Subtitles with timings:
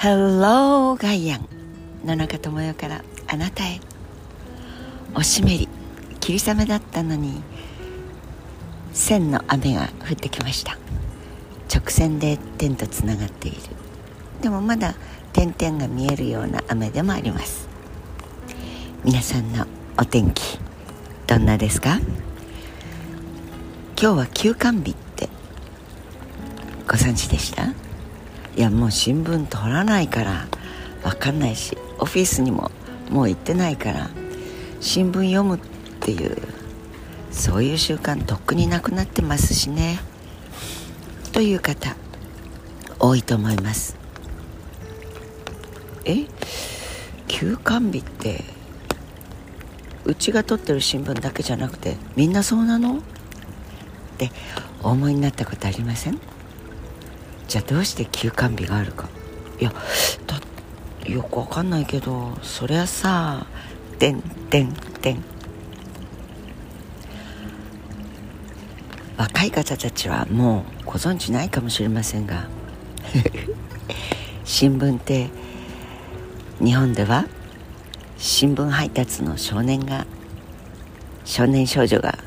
[0.00, 1.48] Hello ガイアン
[2.04, 3.80] 野中智代からあなたへ。
[5.12, 5.68] おしめり
[6.20, 7.42] 霧雨だったのに
[8.92, 10.78] 線の雨が降ってきました。
[11.68, 13.58] 直線で点とつながっている。
[14.40, 14.94] でもまだ
[15.32, 17.68] 点々が見えるような雨でもあります。
[19.04, 19.66] 皆さんの
[19.98, 20.60] お天気
[21.26, 21.98] どんなですか？
[24.00, 25.28] 今日は休館日って
[26.86, 27.74] ご存知でした？
[28.58, 30.48] いやもう新聞取らないから
[31.04, 32.72] 分かんないしオフィスにも
[33.08, 34.10] もう行ってないから
[34.80, 35.60] 新聞読むっ
[36.00, 36.36] ていう
[37.30, 40.00] そういう習慣とっくになくなってますしね。
[41.32, 41.94] という方
[42.98, 43.96] 多いと思います。
[46.04, 46.26] え？
[47.28, 48.42] 休館日って
[50.04, 52.98] うちが取ってる新聞だけじゃなくてみんなそうなの？
[52.98, 53.00] っ
[54.18, 54.32] て
[54.82, 56.18] お思いになったことありません？
[57.48, 59.08] じゃあどうして休館日があるか。
[59.58, 59.72] いや
[60.26, 60.38] だ
[61.10, 63.46] よくわかんないけどそりゃさ
[63.98, 65.24] 「てんてんてん」
[69.16, 72.46] 若い方たちはもうご存知ないかもしれませんが
[74.44, 75.30] 新聞って
[76.60, 77.24] 日本では
[78.16, 80.06] 新聞配達の少年が
[81.24, 82.18] 少年少女が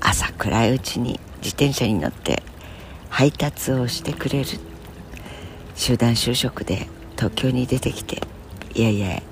[0.00, 2.42] 朝暗いうちに自転車に乗って
[3.10, 4.46] 配達をしてくれる。
[5.74, 8.22] 集団就職で東京に出てきて
[8.74, 9.22] いやいや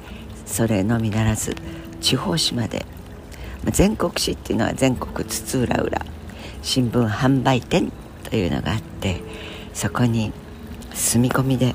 [0.46, 1.54] それのみならず
[2.00, 2.84] 地方紙まで。
[3.70, 6.06] 全国紙っていうのは全国津々浦々
[6.62, 7.92] 新聞販売店
[8.24, 9.20] というのがあって
[9.74, 10.32] そこに
[10.94, 11.74] 住み込みで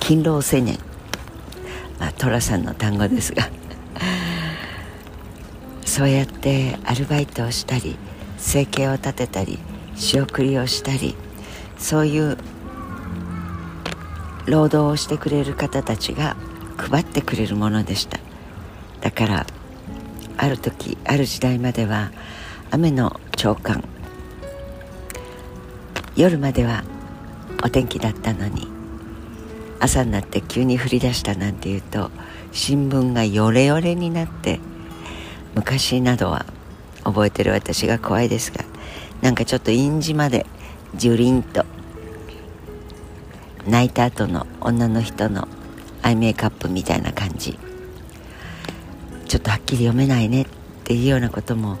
[0.00, 0.78] 勤労青年
[1.98, 3.48] まあ寅さんの単語ですが。
[5.84, 7.96] そうやってアルバイトをしたり
[8.38, 9.58] 生計を立てたり
[10.02, 11.14] 仕送りをしたり
[11.78, 12.36] そういう
[14.46, 16.36] 労働をしてくれる方たちが
[16.76, 18.18] 配ってくれるものでした。
[19.00, 19.46] だから
[20.36, 22.10] ある時ある時代までは
[22.72, 23.84] 雨の朝刊
[26.16, 26.82] 夜までは
[27.64, 28.66] お天気だったのに
[29.78, 32.10] 朝になって急に降り出したなんていうと
[32.50, 34.58] 新聞がヨレヨレになって
[35.54, 36.44] 昔などは
[37.04, 38.71] 覚えてる私が怖いですが
[39.22, 40.46] なんかちょっと印字まで
[40.94, 41.64] ジュリンと
[43.66, 45.48] 泣いた後の女の人の
[46.02, 47.58] アイメイクアップみたいな感じ。
[49.26, 50.46] ちょっとはっきり読めないねっ
[50.84, 51.78] ていうようなことも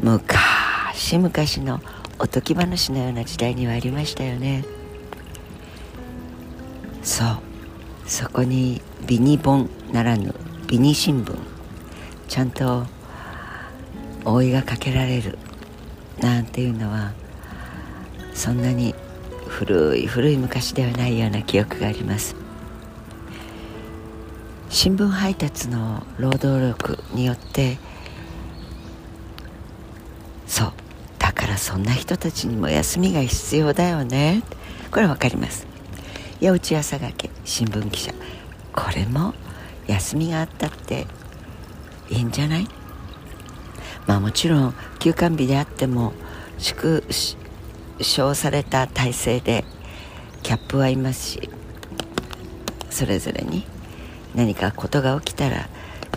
[0.00, 1.30] 昔々
[1.66, 1.82] の
[2.18, 4.64] おとぎ話のような時代にはありましたよね。
[7.02, 7.38] そう。
[8.06, 10.34] そこにビニ本ならぬ
[10.68, 11.36] ビニ新聞。
[12.28, 12.86] ちゃんと
[14.24, 15.38] 覆いがかけられる。
[16.20, 17.12] なんていうのは
[18.34, 18.94] そんなに
[19.46, 22.36] 古い古い昔ではないような記憶があります。
[24.70, 27.78] 新聞配達の労働力によって
[30.46, 30.72] そう
[31.18, 34.42] だからそんな人たちにも休みが必要だよね。
[34.90, 35.66] これ分かります。
[36.40, 38.12] 八内朝掛新聞記者。
[38.72, 39.34] これも
[39.86, 41.06] 休みがあったって
[42.10, 42.68] いいんじゃない？
[44.06, 46.12] まあもちろん休館日であっても
[46.58, 47.02] 縮
[48.00, 49.64] 小された体制で
[50.42, 51.50] キャップはいますし
[52.90, 53.64] それぞれに
[54.34, 55.68] 何かことが起きたら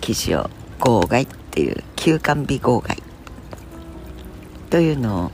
[0.02, 0.50] 記事を
[0.80, 3.02] 号外っていう休館日号外
[4.70, 5.32] というのを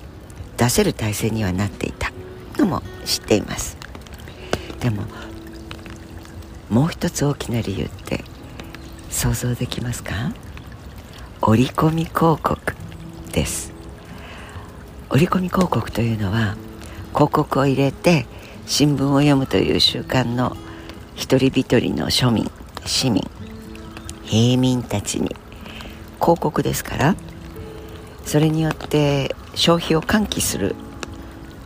[0.57, 2.11] 出せる体制にはなっていた
[2.57, 3.77] のも知っています。
[4.79, 5.03] でも
[6.69, 8.23] もう一つ大きな理由って
[9.09, 10.33] 想像できますか？
[11.45, 12.57] 折り込み広告
[13.33, 13.73] です。
[15.09, 16.55] 折り込み広告というのは
[17.13, 18.25] 広告を入れて
[18.65, 20.55] 新聞を読むという習慣の
[21.15, 22.49] 一人一人の庶民
[22.85, 23.29] 市民
[24.23, 25.35] 平民たちに
[26.21, 27.15] 広告ですから
[28.25, 30.77] それによって消費を喚起する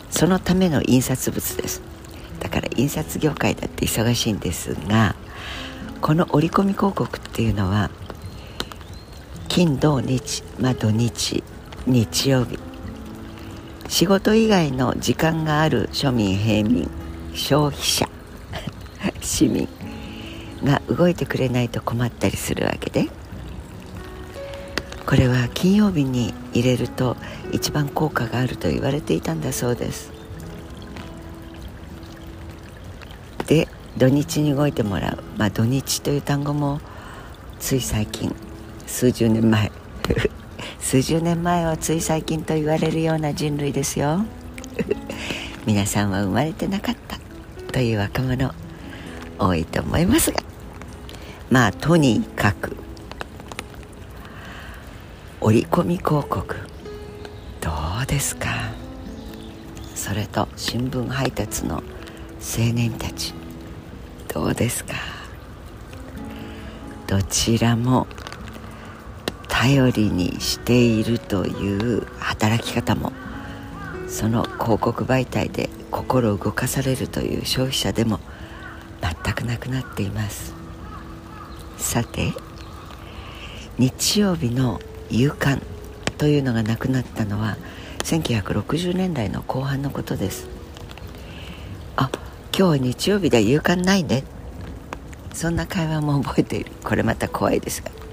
[0.10, 1.84] そのための印刷物です。
[2.40, 5.16] だから印刷業界だって忙しいんですが
[6.02, 7.92] この折り込み広告っていうのは
[9.58, 11.44] 金土日まあ土日
[11.88, 12.60] 日曜日。
[13.90, 16.88] 仕事以外の時間がある庶民平民
[17.34, 18.08] 消費者
[19.20, 19.68] 市民
[20.64, 23.08] が動いてくれないと困ったりするわけで。
[25.08, 27.18] これは金曜日に入れると
[27.52, 30.12] 一番効果があると言われていたんだそうです。
[33.48, 33.68] で
[33.98, 35.24] 土日に動いてもらう。
[35.36, 36.80] まあ土日という単語も
[37.58, 38.36] つい最近
[38.88, 39.72] 数十年前。
[40.80, 44.26] 数十年前はつい最近と言われるような人類ですよ。
[45.68, 47.20] 皆さんは生まれてなかった
[47.74, 48.54] という若者
[49.38, 50.38] 多いと思いますが。
[51.50, 52.76] まあとにかく
[55.42, 56.56] 折り込み広告。
[57.62, 57.72] ど
[58.04, 58.48] うですか？
[59.94, 61.76] それと新聞配達の
[62.40, 63.34] 青年たち。
[64.34, 64.94] どうですか？
[67.08, 68.08] どちらも
[69.60, 73.12] 頼りにしているという働き方も
[74.08, 78.20] その広告媒体で心動かされるという消費者でも
[79.02, 80.54] 全くなくなっています。
[81.80, 82.34] さて
[83.80, 85.64] 日曜日の夕刊
[86.20, 87.58] というのがなくなったのは
[88.04, 90.48] 1960年代の後半のことです。
[91.96, 92.12] あ
[92.56, 94.24] 今日は日曜日で夕刊ないね。
[95.34, 96.72] そんな会話も覚えている。
[96.84, 98.07] これまた怖いですが。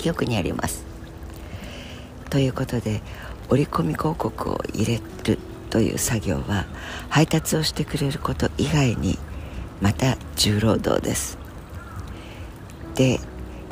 [0.00, 0.86] 記憶にあります。
[2.30, 3.02] ということで
[3.50, 5.38] 折り込み広告を入れる
[5.68, 6.64] という作業は
[7.10, 9.18] 配達をしてくれること以外に
[9.82, 11.36] また重労働です。
[12.94, 13.20] で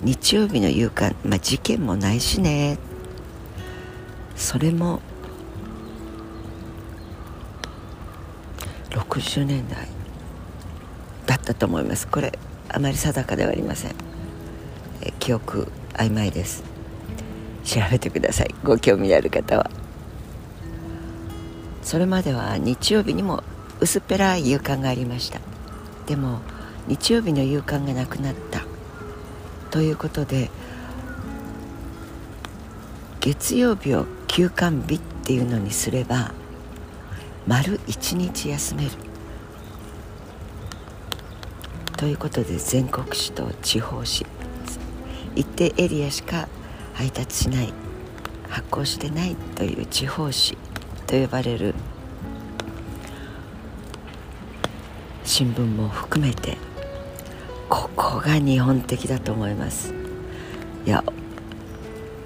[0.03, 2.79] 日曜日の夕刊、まあ、事件もないしね。
[4.37, 5.01] それも
[8.91, 9.89] 60年代
[11.27, 12.07] だったと思います。
[12.07, 12.39] これ
[12.69, 13.95] あまり定かではありません。
[15.19, 16.63] 記憶曖昧です。
[17.65, 18.55] 調べてください。
[18.65, 19.71] ご興味ある方は。
[21.83, 23.43] それまでは日曜日にも
[23.81, 25.41] 薄っぺらい夕刊がありました。
[26.07, 26.41] でも
[26.87, 28.63] 日曜日の夕刊がなくなった。
[29.71, 30.51] ということで
[33.21, 36.33] 月曜日を休館日っていうのにすれば
[37.47, 38.91] 丸一日休める。
[41.97, 44.38] ということで全国紙と地方紙。
[45.35, 46.49] 一定エリアしか
[46.95, 47.73] 配達しない
[48.49, 50.57] 発行してないという地方紙
[51.07, 51.75] と呼ばれる
[55.25, 56.57] 新聞も含めて
[57.69, 59.95] ここが日本的だと思います。
[60.87, 61.05] いや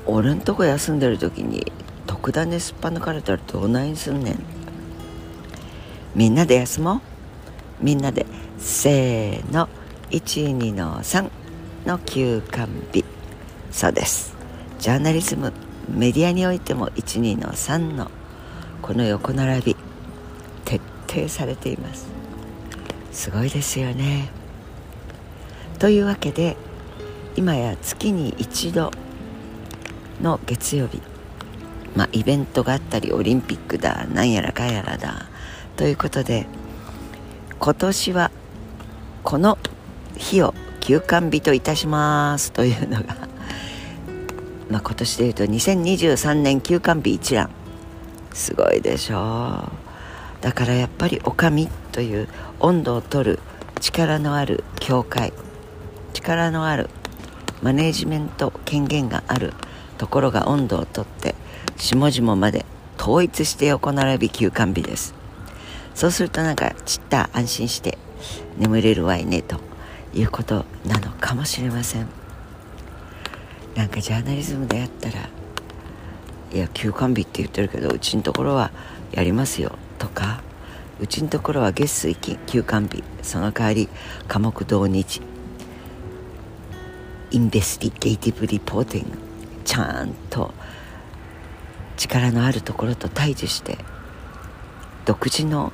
[0.07, 1.73] 俺んとこ休んでる時に
[2.07, 4.39] 特ダネすっぱ抜かれたらどないすんねん。
[6.15, 7.01] みんなで休もう。
[7.85, 8.27] みんなで
[8.59, 9.69] せーの
[10.11, 11.29] 12の3
[11.87, 13.05] の休館日。
[13.71, 14.35] そうです。
[14.79, 15.53] ジャーナリズム
[15.89, 18.11] メディアにおいても12の3の
[18.81, 19.77] この横並び
[20.65, 22.07] 徹底されています。
[23.11, 24.31] すごいですよね。
[25.79, 26.57] というわけで
[27.37, 28.91] 今や月に一度
[30.21, 31.01] の月曜日。
[31.97, 35.27] まあイベントがあったりオリンピックだなんやらかやらだ。
[35.77, 36.47] ということで
[37.59, 38.31] 今年は
[39.25, 39.59] この
[40.17, 43.17] 日を休館日といたしますというのが
[44.69, 47.51] ま、今年でいうと2023年休館日一覧。
[48.33, 49.69] すごいでしょ
[50.41, 50.43] う。
[50.43, 53.39] だからやっぱりお上という温度を取る
[53.81, 55.33] 力のある教会
[56.15, 56.89] 力のある
[57.63, 59.53] マネージメント権限がある
[59.99, 61.35] ところが温度をとって
[61.77, 62.65] 下々まで
[62.99, 65.15] 統一して横並び休館日です。
[65.95, 67.99] そうするとなんかちった安心して
[68.59, 69.72] 眠れるわいねと。
[70.15, 72.23] いうことなのかもしれません。
[73.75, 75.29] なんかジャーナリズムでやったら
[76.53, 78.71] いや休館日って言ってるけどうちのところは
[79.13, 80.43] やりますよとか
[81.01, 83.89] うちのところは月水金休館日その代わり
[84.29, 85.23] 科目同日
[87.31, 89.19] investigative reporting
[89.65, 90.53] ちゃんと
[91.97, 93.79] 力のあるところと対峙して
[95.07, 95.73] 独自の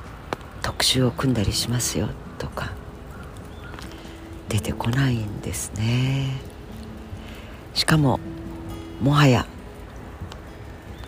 [0.61, 2.71] 特集を組んだりしますよとか
[4.49, 6.31] 出てこないんですね。
[7.73, 8.19] しかも
[8.99, 9.45] もはや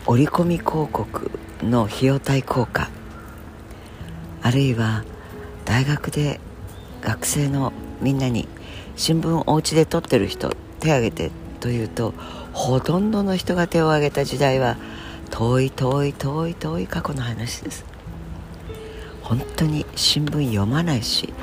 [0.05, 1.31] 折り込み広告
[1.61, 2.89] の費用対効果
[4.41, 5.03] あるいは
[5.65, 6.39] 大学で
[7.01, 8.47] 学生のみんなに
[8.95, 12.13] 新聞お家で撮ってる人手挙げてというと
[12.53, 14.77] ほとんどの人が手を挙げた時代は
[15.29, 17.85] 遠い遠い遠い遠い過去の話です。
[19.21, 21.33] 本当に新聞読まないし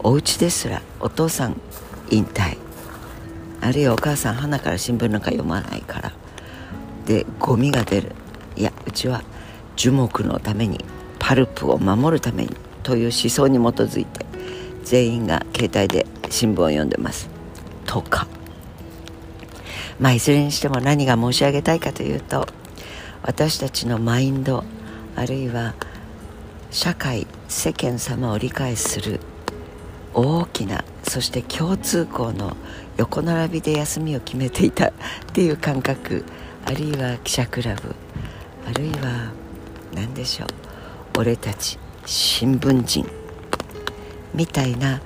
[0.00, 1.60] お家ですらお父さん
[2.10, 2.56] 引退。
[3.60, 6.12] あるいはお母さん花から新聞なんか読まないから。
[7.06, 8.12] でゴミが出る。
[8.56, 9.22] いやうちは
[9.76, 10.84] 樹木のために
[11.18, 14.24] パルプを守るためにという思想に基づいて
[14.84, 17.28] 全員が携帯で新聞を読んでます。
[17.84, 18.26] とか。
[19.98, 22.46] まあいずれにしても何が申し上げたいかというと
[23.22, 24.62] 私たちのマインド
[25.16, 25.74] あるいは
[26.70, 29.20] 社会世間様を理解する
[30.20, 32.56] 大きなそして共通項の
[32.96, 34.92] 横並びで休みを決めていたっ
[35.32, 36.24] ていう感覚
[36.64, 37.94] あるいは記者クラブ
[38.66, 39.32] あるいは
[39.94, 40.48] 何でしょう
[41.18, 43.08] 俺たち新聞人
[44.34, 45.00] みたいな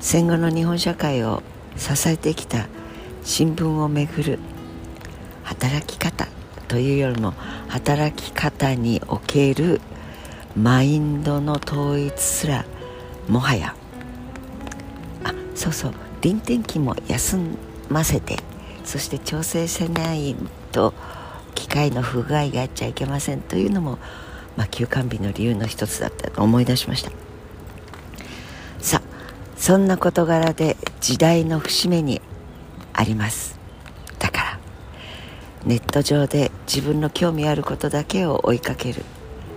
[0.00, 1.42] 戦後の日本社会を
[1.76, 2.66] 支えてきた
[3.24, 4.38] 新聞をめぐる
[5.42, 6.28] 働き方
[6.66, 7.32] というよりも
[7.68, 9.82] 働き方における
[10.56, 12.64] マインドの統一すら
[13.28, 13.76] もはや
[15.56, 15.92] そうそう。
[16.20, 17.38] 臨転機も休
[17.88, 18.36] ませて
[18.84, 20.34] そして調整せない
[20.72, 20.94] と
[21.54, 23.98] 機械の不具合があっちゃいけませんというのも、
[24.56, 27.10] まあ、休館日の理由の一つだったと思い出しました。
[28.80, 29.08] さあ
[29.56, 32.20] そんな事柄で時代の節目に
[32.92, 33.58] あります。
[34.18, 34.58] だから
[35.64, 39.04] ネット上で自分の興味あることだけを追いかける。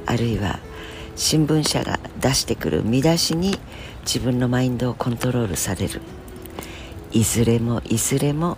[0.06, 0.60] あるいは
[1.20, 3.60] 新聞社が出してくる見出しに
[4.04, 6.00] 自分のマインドをコントロールされる。
[7.12, 8.58] いずれもいずれも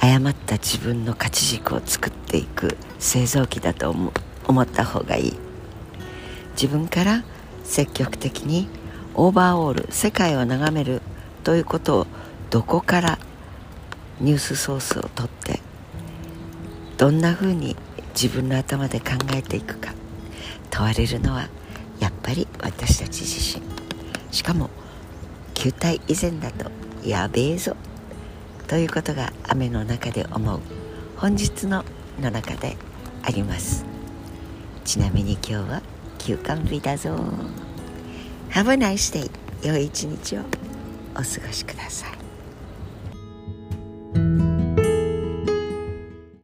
[0.00, 4.12] 誤った自分の価値軸を作っていく製造機だと思
[4.48, 5.38] 思った方がいい。
[6.54, 7.22] 自分から
[7.62, 8.68] 積極的に
[9.14, 11.00] オーバーオール世界を眺める
[11.44, 12.06] ということを
[12.50, 13.18] どこから
[14.20, 15.60] ニュースソースを取って
[16.98, 17.76] どんなふうに
[18.14, 19.92] 自分の頭で考えていくか。
[20.70, 21.48] 問われるのは
[21.98, 23.62] やっぱり私たち自身。
[24.32, 24.70] しかも
[25.54, 26.70] 球体以前だと
[27.04, 27.76] やべえぞ。
[28.66, 30.60] ということが雨の中で思う。
[31.16, 31.84] 本日の
[32.20, 32.76] の中で
[33.22, 33.84] あります。
[34.84, 35.82] ちなみに今日は
[36.18, 37.16] 休館日だぞ。
[38.50, 39.30] Have a nice day
[39.62, 40.40] 良い一日を
[41.12, 42.19] お過ごしください。